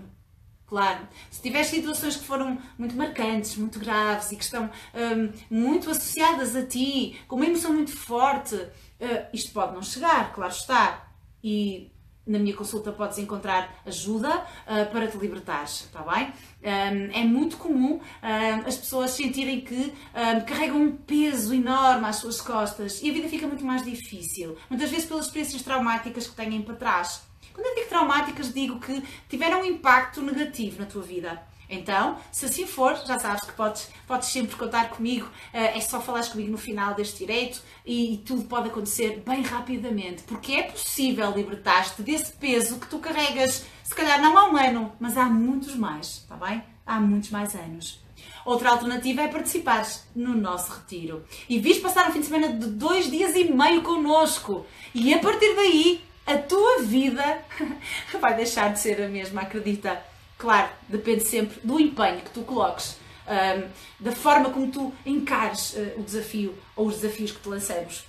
[0.66, 5.90] Claro, se tiveres situações que foram muito marcantes, muito graves e que estão hum, muito
[5.90, 11.06] associadas a ti, com uma emoção muito forte, uh, isto pode não chegar, claro está.
[11.42, 11.92] E
[12.26, 16.32] na minha consulta podes encontrar ajuda uh, para te libertares, está bem?
[16.62, 19.74] Um, é muito comum um, as pessoas sentirem que
[20.14, 24.56] um, carregam um peso enorme às suas costas e a vida fica muito mais difícil.
[24.70, 27.22] Muitas vezes pelas experiências traumáticas que têm para trás.
[27.52, 31.40] Quando eu digo traumáticas, digo que tiveram um impacto negativo na tua vida.
[31.68, 36.00] Então, se assim for, já sabes que podes, podes sempre contar comigo, eh, é só
[36.00, 40.62] falares comigo no final deste direito e, e tudo pode acontecer bem rapidamente, porque é
[40.64, 45.24] possível libertar-te desse peso que tu carregas, se calhar não há um ano, mas há
[45.24, 46.62] muitos mais, está bem?
[46.86, 48.04] Há muitos mais anos.
[48.44, 51.24] Outra alternativa é participares no nosso retiro.
[51.48, 54.66] E vis passar um fim de semana de dois dias e meio connosco.
[54.94, 57.42] E a partir daí, a tua vida
[58.20, 60.02] vai deixar de ser a mesma, acredita.
[60.38, 63.68] Claro, depende sempre do empenho que tu coloques, um,
[64.00, 68.04] da forma como tu encares uh, o desafio ou os desafios que te lançamos.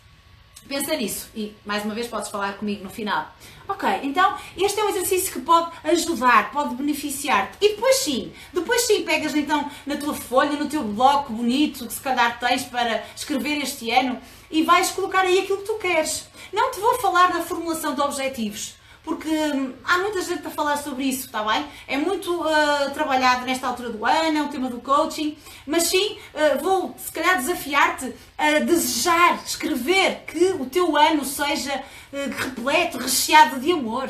[0.68, 3.32] Pensa nisso e, mais uma vez, podes falar comigo no final.
[3.68, 7.58] Ok, então este é um exercício que pode ajudar, pode beneficiar-te.
[7.62, 11.94] E depois sim, depois sim pegas então na tua folha, no teu bloco bonito que
[11.94, 16.28] se calhar tens para escrever este ano e vais colocar aí aquilo que tu queres.
[16.52, 18.74] Não te vou falar da formulação de objetivos
[19.06, 21.64] porque hum, há muita gente a falar sobre isso, está bem?
[21.88, 26.18] É muito uh, trabalhado nesta altura do ano, é um tema do coaching, mas sim,
[26.34, 32.98] uh, vou se calhar desafiar-te a desejar, escrever que o teu ano seja uh, repleto,
[32.98, 34.10] recheado de amor,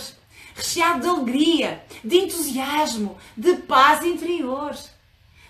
[0.56, 4.74] recheado de alegria, de entusiasmo, de paz interior,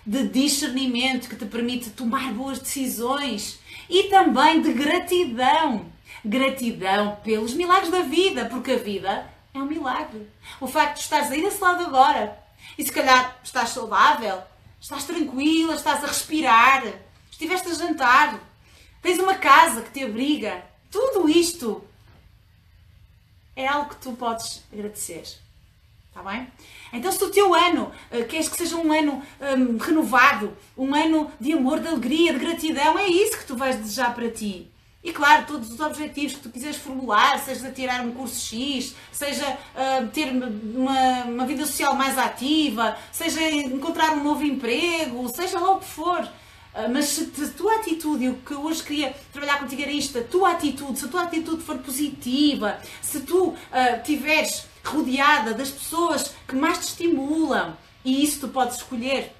[0.04, 5.86] de discernimento que te permite tomar boas decisões e também de gratidão.
[6.24, 10.28] Gratidão pelos milagres da vida, porque a vida é um milagre.
[10.60, 12.38] O facto de estares aí desse lado agora
[12.78, 14.42] e se calhar estás saudável,
[14.80, 16.82] estás tranquila, estás a respirar,
[17.30, 18.40] estiveste a jantar,
[19.02, 21.84] tens uma casa que te abriga, tudo isto
[23.54, 25.24] é algo que tu podes agradecer.
[26.08, 26.50] Está bem?
[26.94, 31.30] Então, se o teu ano uh, queres que seja um ano um, renovado, um ano
[31.38, 34.70] de amor, de alegria, de gratidão, é isso que tu vais desejar para ti.
[35.06, 39.46] E claro, todos os objetivos que tu quiseres formular, seja tirar um curso X, seja
[39.52, 45.74] uh, ter uma, uma vida social mais ativa, seja encontrar um novo emprego, seja lá
[45.74, 46.22] o que for.
[46.24, 50.18] Uh, mas se a tua atitude, o que eu hoje queria trabalhar contigo era isto,
[50.18, 53.56] a tua atitude, se a tua atitude for positiva, se tu uh,
[54.02, 59.32] tiveres rodeada das pessoas que mais te estimulam, e isso tu podes escolher,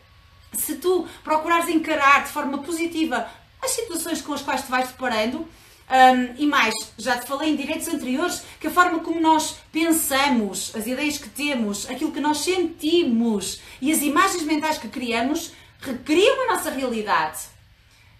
[0.52, 3.28] se tu procurares encarar de forma positiva
[3.62, 5.48] as situações com as quais te vais deparando.
[5.88, 10.74] Um, e mais, já te falei em direitos anteriores que a forma como nós pensamos,
[10.74, 16.42] as ideias que temos, aquilo que nós sentimos e as imagens mentais que criamos recriam
[16.42, 17.38] a nossa realidade.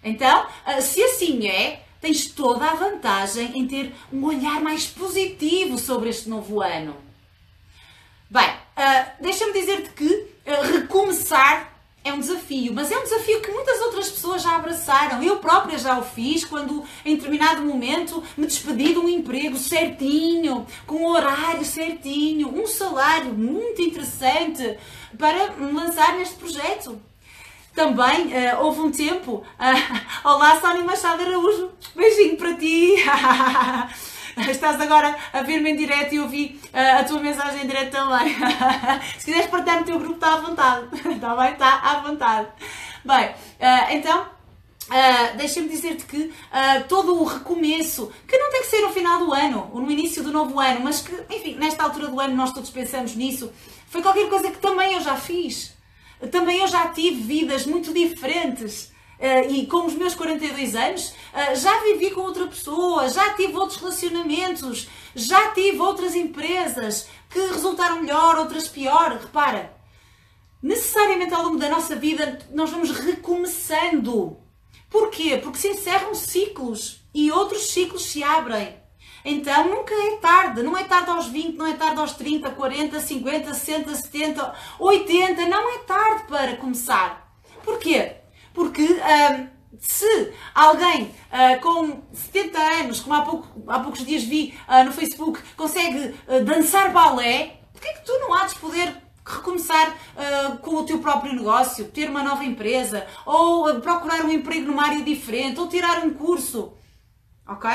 [0.01, 5.77] Então, ah, se assim é, tens toda a vantagem em ter um olhar mais positivo
[5.77, 6.95] sobre este novo ano.
[8.29, 11.76] Bem, uh, deixa-me dizer-te que uh, recomeçar
[12.07, 15.21] é um desafio, mas é um desafio que muitas outras pessoas já abraçaram.
[15.21, 20.65] Eu própria já o fiz quando, em determinado momento, me despedi de um emprego certinho,
[20.85, 24.77] com um horário certinho, um salário muito interessante
[25.17, 26.99] para me lançar neste projeto.
[27.73, 29.43] Também uh, houve um tempo.
[29.59, 32.95] Uh, olá, Sónia Machado Araújo, beijinho para ti.
[34.49, 38.35] Estás agora a ver-me em direto e ouvi uh, a tua mensagem em direto também.
[39.17, 40.87] Se quiseres partilhar no teu grupo, está à vontade.
[41.13, 41.51] Está bem?
[41.53, 42.47] Está à vontade.
[43.03, 44.37] Bem, uh, então.
[44.87, 49.19] Uh, Deixa-me dizer-te que uh, todo o recomeço, que não tem que ser no final
[49.19, 52.33] do ano ou no início do novo ano, mas que, enfim, nesta altura do ano
[52.33, 53.51] nós todos pensamos nisso,
[53.89, 55.75] foi qualquer coisa que também eu já fiz.
[56.31, 58.93] Também eu já tive vidas muito diferentes.
[59.19, 63.55] Uh, e com os meus 42 anos, uh, já vivi com outra pessoa, já tive
[63.55, 69.17] outros relacionamentos, já tive outras empresas que resultaram melhor, outras pior.
[69.19, 69.75] Repara,
[70.61, 74.37] necessariamente ao longo da nossa vida nós vamos recomeçando.
[74.89, 75.37] Porquê?
[75.37, 78.77] Porque se encerram ciclos e outros ciclos se abrem.
[79.25, 82.99] Então nunca é tarde, não é tarde aos 20, não é tarde aos 30, 40,
[82.99, 87.35] 50, 60, 70, 80, não é tarde para começar.
[87.63, 88.15] Porquê?
[88.57, 94.57] Porque uh, se alguém uh, com 70 anos, como há, pouco, há poucos dias vi
[94.67, 99.89] uh, no Facebook, consegue dançar balé, porquê é que tu não há de poder recomeçar
[99.91, 104.65] uh, com o teu próprio negócio, ter uma nova empresa, ou uh, procurar um emprego
[104.65, 106.73] numa área diferente, ou tirar um curso.
[107.47, 107.69] Ok?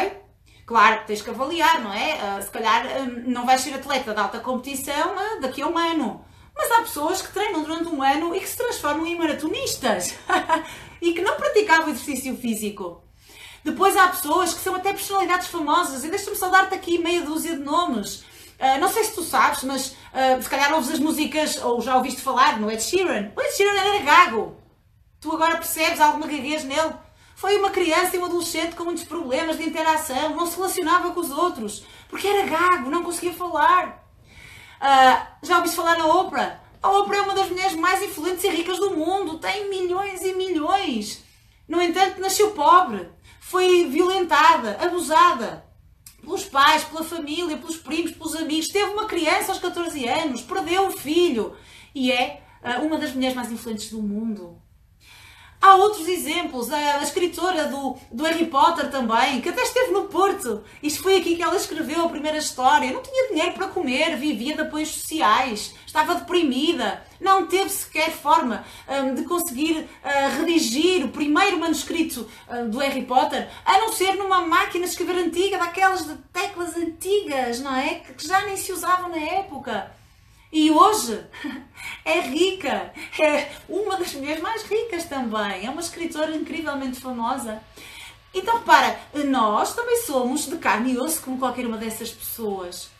[0.66, 2.38] Claro, tens que avaliar, não é?
[2.38, 2.84] Uh, se calhar
[3.24, 6.24] não vais ser atleta de alta competição daqui a um ano.
[6.54, 10.14] Mas há pessoas que treinam durante um ano e que se transformam em maratonistas
[11.00, 13.02] e que não praticavam exercício físico.
[13.64, 17.56] Depois há pessoas que são até personalidades famosas, e deixa-me só dar-te aqui meia dúzia
[17.56, 18.24] de nomes.
[18.58, 21.96] Uh, não sei se tu sabes, mas uh, se calhar ouves as músicas, ou já
[21.96, 23.30] ouviste falar no Ed Sheeran.
[23.36, 24.56] O Ed Sheeran era gago.
[25.20, 26.92] Tu agora percebes alguma gaguez nele?
[27.36, 31.20] Foi uma criança e um adolescente com muitos problemas de interação, não se relacionava com
[31.20, 34.01] os outros, porque era gago, não conseguia falar.
[34.82, 36.60] Uh, já ouviste falar na Oprah?
[36.82, 40.34] A Oprah é uma das mulheres mais influentes e ricas do mundo, tem milhões e
[40.34, 41.22] milhões.
[41.68, 43.08] No entanto, nasceu pobre,
[43.40, 45.64] foi violentada, abusada
[46.20, 48.66] pelos pais, pela família, pelos primos, pelos amigos.
[48.68, 51.56] Teve uma criança aos 14 anos, perdeu o filho
[51.94, 54.60] e é uh, uma das mulheres mais influentes do mundo.
[55.62, 60.64] Há outros exemplos, a, escritora do, do, Harry Potter também, que até esteve no Porto.
[60.83, 62.92] Isto foi aqui que ela escreveu a primeira história.
[62.92, 68.64] Não tinha dinheiro para comer, vivia de apoios sociais, estava deprimida, não teve sequer forma
[68.88, 74.14] um, de conseguir uh, redigir o primeiro manuscrito uh, do Harry Potter, a não ser
[74.14, 78.01] numa máquina de escrever antiga, daquelas de teclas antigas, não é?
[78.01, 80.01] Que já nem se usavam na época.
[80.52, 81.18] E hoje
[82.04, 87.62] é rica, é uma das mulheres mais ricas também, é uma escritora incrivelmente famosa.
[88.34, 92.90] Então, para nós também somos de carne e osso como qualquer uma dessas pessoas.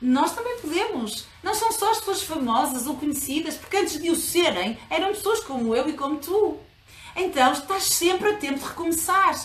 [0.00, 1.26] Nós também podemos.
[1.42, 5.40] Não são só as pessoas famosas ou conhecidas, porque antes de o serem, eram pessoas
[5.40, 6.58] como eu e como tu.
[7.14, 9.38] Então, estás sempre a tempo de recomeçar.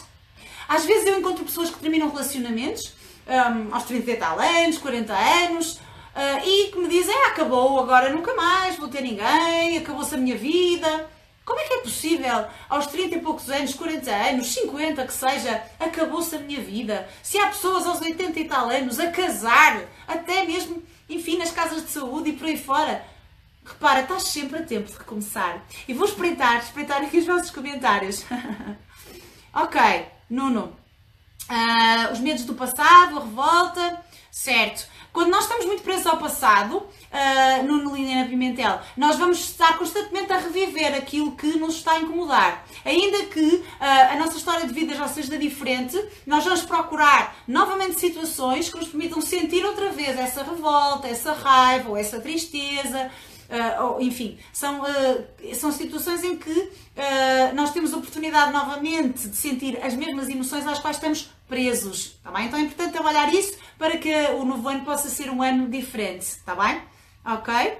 [0.67, 2.93] Às vezes eu encontro pessoas que terminam relacionamentos
[3.27, 5.79] um, aos 30 e tal anos, 40 anos,
[6.17, 10.17] Uh, e que me dizem, ah, acabou, agora nunca mais vou ter ninguém, acabou-se a
[10.17, 11.07] minha vida.
[11.45, 15.63] Como é que é possível, aos 30 e poucos anos, 40 anos, 50 que seja,
[15.79, 17.07] acabou-se a minha vida?
[17.21, 21.83] Se há pessoas aos 80 e tal anos a casar, até mesmo, enfim, nas casas
[21.85, 23.05] de saúde e por aí fora.
[23.63, 25.63] Repara, estás sempre a tempo de recomeçar.
[25.87, 28.25] E vou espreitar, espreitar aqui os vossos comentários.
[29.53, 30.75] ok, Nuno.
[31.47, 34.87] Uh, os medos do passado, a revolta, certo.
[35.17, 40.31] Quando nós estamos muito presos ao passado, uh, no Liliana Pimentel, nós vamos estar constantemente
[40.31, 42.63] a reviver aquilo que nos está a incomodar.
[42.85, 43.63] Ainda que uh,
[44.11, 48.89] a nossa história de vida já seja diferente, nós vamos procurar novamente situações que nos
[48.89, 53.09] permitam sentir outra vez essa revolta, essa raiva ou essa tristeza.
[53.49, 59.35] Uh, ou, enfim, são, uh, são situações em que uh, nós temos oportunidade novamente de
[59.37, 62.19] sentir as mesmas emoções às quais estamos presos.
[62.21, 62.47] Tá bem?
[62.47, 66.23] Então é importante trabalhar isso para que o novo ano possa ser um ano diferente.
[66.23, 66.81] Está bem?
[67.25, 67.77] Ok?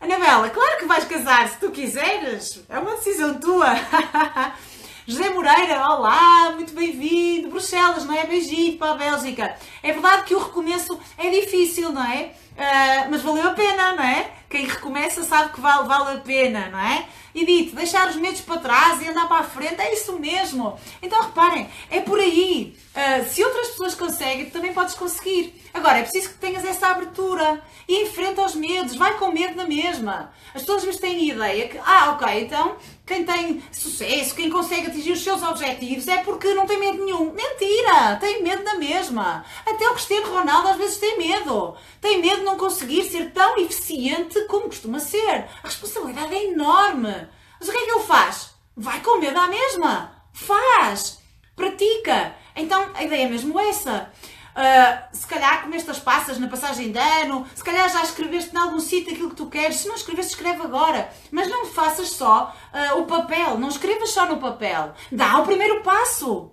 [0.00, 2.64] Anabela, claro que vais casar se tu quiseres.
[2.68, 3.74] É uma decisão tua.
[5.06, 7.48] José Moreira, olá, muito bem-vindo.
[7.48, 8.24] Bruxelas, não é?
[8.24, 9.56] Beijinho para a Bélgica.
[9.82, 12.32] É verdade que o recomeço é difícil, não é?
[12.52, 14.30] Uh, mas valeu a pena, não é?
[14.52, 17.08] Quem recomeça sabe que vale, vale a pena, não é?
[17.34, 20.78] E dito, deixar os medos para trás e andar para a frente, é isso mesmo.
[21.00, 22.76] Então reparem, é por aí.
[22.94, 25.58] Uh, se outras pessoas conseguem, tu também podes conseguir.
[25.72, 29.64] Agora, é preciso que tenhas essa abertura e enfrenta os medos, vai com medo na
[29.64, 30.30] mesma.
[30.54, 34.88] As pessoas vezes têm a ideia que, ah, ok, então quem tem sucesso, quem consegue
[34.88, 37.32] atingir os seus objetivos é porque não tem medo nenhum.
[37.32, 38.16] Mentira!
[38.20, 39.44] Tem medo da mesma.
[39.66, 41.74] Até o Cristiano Ronaldo às vezes tem medo.
[42.00, 45.46] Tem medo de não conseguir ser tão eficiente como costuma ser.
[45.62, 47.28] A responsabilidade é enorme.
[47.58, 48.50] Mas o que é que ele faz?
[48.76, 50.12] Vai com medo à mesma.
[50.32, 51.20] Faz.
[51.54, 52.34] Pratica.
[52.56, 54.10] Então a ideia é mesmo essa.
[54.52, 58.58] Uh, se calhar comeste as passas na passagem de ano, se calhar já escreveste em
[58.58, 59.76] algum sítio aquilo que tu queres.
[59.76, 61.10] Se não escreveste, escreve agora.
[61.30, 64.92] Mas não faças só uh, o papel, não escrevas só no papel.
[65.10, 66.52] Dá o primeiro passo.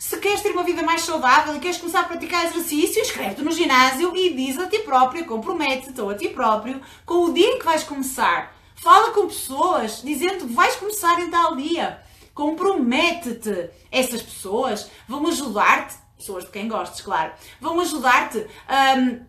[0.00, 3.52] Se queres ter uma vida mais saudável e queres começar a praticar exercício, inscreve-te no
[3.52, 7.64] ginásio e diz a ti próprio, compromete-te ou a ti próprio com o dia que
[7.66, 8.56] vais começar.
[8.76, 12.00] Fala com pessoas dizendo que vais começar em tal dia.
[12.32, 13.68] Compromete-te.
[13.92, 18.38] Essas pessoas vão ajudar-te pessoas de quem gostes, claro, vão ajudar-te.
[18.38, 19.20] Um,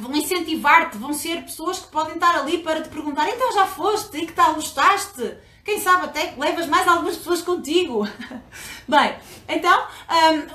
[0.00, 4.16] vão incentivar-te, vão ser pessoas que podem estar ali para te perguntar: então já foste?
[4.16, 4.54] E que tal?
[4.54, 5.36] Gostaste?
[5.64, 8.06] Quem sabe até levas mais algumas pessoas contigo.
[8.86, 9.16] bem,
[9.48, 9.86] então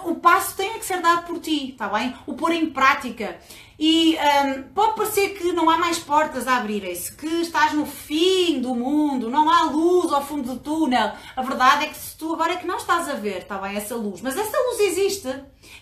[0.06, 2.16] um, o passo tem que ser dado por ti, está bem?
[2.28, 3.40] O pôr em prática.
[3.80, 8.62] E um, pode parecer que não há mais portas a abrirem-se, que estás no fim
[8.62, 11.12] do mundo, não há luz ao fundo do túnel.
[11.36, 13.76] A verdade é que se tu agora é que não estás a ver, está bem,
[13.76, 14.22] essa luz.
[14.22, 15.34] Mas essa luz existe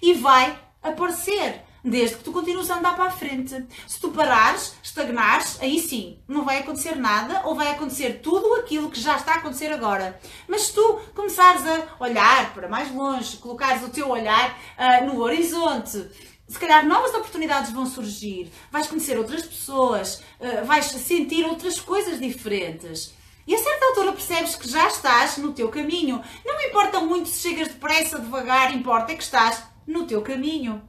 [0.02, 3.66] e vai aparecer desde que tu continues a andar para a frente.
[3.88, 8.90] Se tu parares, estagnares, aí sim, não vai acontecer nada ou vai acontecer tudo aquilo
[8.90, 10.20] que já está a acontecer agora.
[10.48, 15.22] Mas se tu começares a olhar para mais longe, colocares o teu olhar uh, no
[15.22, 16.10] horizonte,
[16.48, 22.20] se calhar novas oportunidades vão surgir, vais conhecer outras pessoas, uh, vais sentir outras coisas
[22.20, 23.16] diferentes.
[23.48, 26.22] E a certa altura percebes que já estás no teu caminho.
[26.46, 30.82] Não importa muito se chegas depressa, devagar, importa é que estás no teu caminho.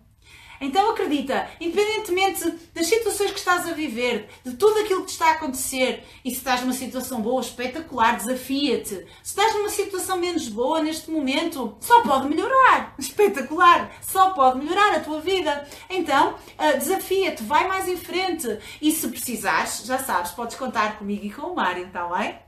[0.60, 5.28] Então acredita, independentemente das situações que estás a viver, de tudo aquilo que te está
[5.28, 8.94] a acontecer, e se estás numa situação boa, espetacular, desafia-te.
[9.22, 12.94] Se estás numa situação menos boa neste momento, só pode melhorar.
[12.98, 13.90] Espetacular!
[14.02, 15.66] Só pode melhorar a tua vida.
[15.88, 18.58] Então, uh, desafia-te, vai mais em frente.
[18.80, 22.38] E se precisares, já sabes, podes contar comigo e com o Mário, está bem?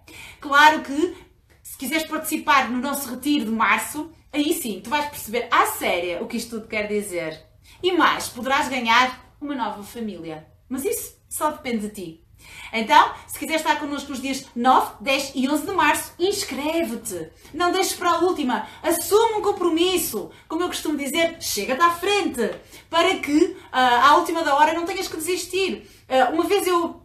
[0.41, 1.17] Claro que,
[1.63, 6.23] se quiseres participar no nosso retiro de março, aí sim, tu vais perceber à séria
[6.23, 7.50] o que isto tudo quer dizer.
[7.83, 10.47] E mais, poderás ganhar uma nova família.
[10.68, 12.24] Mas isso só depende de ti.
[12.72, 17.31] Então, se quiser estar connosco nos dias 9, 10 e 11 de março, inscreve-te.
[17.53, 18.66] Não deixes para a última.
[18.83, 20.31] Assume um compromisso.
[20.49, 22.51] Como eu costumo dizer, chega-te à frente.
[22.89, 25.89] Para que uh, à última da hora não tenhas que desistir.
[26.09, 27.03] Uh, uma vez eu,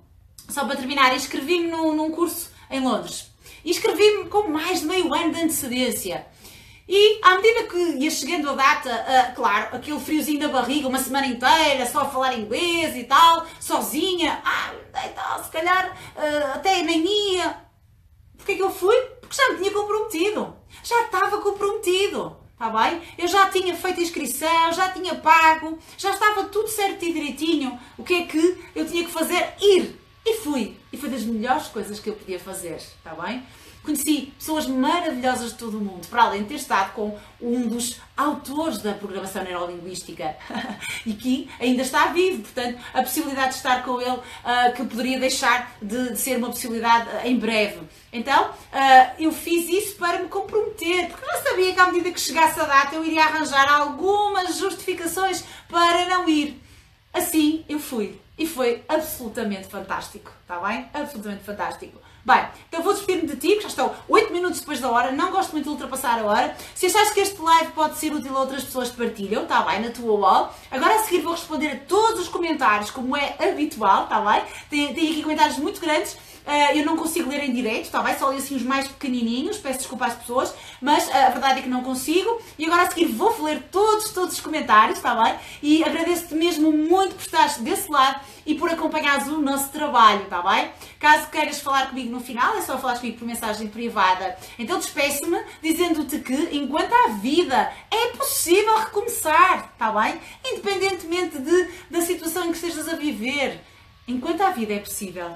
[0.50, 3.32] só para terminar, inscrevi-me num, num curso em Londres.
[3.64, 6.28] Inscrevi-me com mais de meio ano de antecedência.
[6.88, 11.00] E à medida que ia chegando a data, uh, claro, aquele friozinho na barriga, uma
[11.00, 14.72] semana inteira, só a falar inglês e tal, sozinha, ah,
[15.06, 17.58] então, se calhar uh, até nem ia.
[18.38, 18.96] Porquê que eu fui?
[19.20, 20.56] Porque já me tinha comprometido.
[20.84, 22.38] Já estava comprometido.
[22.54, 23.02] Está bem?
[23.18, 27.78] Eu já tinha feito inscrição, já tinha pago, já estava tudo certo e direitinho.
[27.98, 29.56] O que é que eu tinha que fazer?
[29.60, 30.00] Ir.
[30.26, 30.78] E fui.
[30.94, 32.76] E foi das melhores coisas que eu podia fazer.
[32.76, 33.44] Está bem?
[33.86, 38.02] Conheci pessoas maravilhosas de todo o mundo, para além de ter estado com um dos
[38.18, 40.36] autores da programação neurolinguística
[41.06, 45.20] e que ainda está vivo, portanto, a possibilidade de estar com ele uh, que poderia
[45.20, 47.82] deixar de, de, ser uma possibilidade uh, em breve.
[48.12, 52.20] Então, uh, eu fiz isso para me comprometer, porque eu sabia que à medida que
[52.20, 56.60] chegasse a data eu iria arranjar algumas justificações para não ir.
[57.14, 58.20] Assim, eu fui.
[58.38, 60.90] E foi absolutamente fantástico, está bem?
[60.94, 62.05] Absolutamente fantástico.
[62.26, 65.30] Bem, então vou despedir-me de ti, porque já estão 8 minutos depois da hora, não
[65.32, 66.58] gosto muito de ultrapassar a hora.
[66.74, 69.80] Se achares que este live pode ser útil a outras pessoas que partilham, está bem,
[69.80, 70.52] na tua wall.
[70.72, 74.44] Agora a seguir vou responder a todos os comentários, como é habitual, está bem?
[74.72, 78.16] Tem, tem aqui comentários muito grandes Uh, eu não consigo ler em direito, está bem?
[78.18, 81.62] Só li assim os mais pequenininhos, peço desculpa às pessoas, mas uh, a verdade é
[81.64, 82.40] que não consigo.
[82.58, 85.36] E agora a seguir vou ler todos, todos os comentários, está bem?
[85.64, 90.42] E agradeço-te mesmo muito por estares desse lado e por acompanhares o nosso trabalho, está
[90.44, 90.70] bem?
[91.00, 94.38] Caso queiras falar comigo no final, é só falar comigo por mensagem privada.
[94.60, 100.20] Então despeço-me dizendo-te que, enquanto há vida, é possível recomeçar, está bem?
[100.46, 103.60] Independentemente de, da situação em que estejas a viver.
[104.08, 105.36] Enquanto há vida é possível.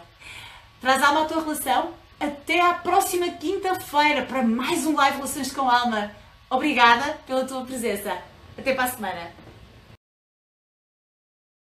[0.82, 1.92] Traz alma à tua relação.
[2.18, 6.12] Até à próxima quinta-feira para mais um Live Relações com Alma.
[6.50, 8.18] Obrigada pela tua presença.
[8.58, 9.39] Até para a semana.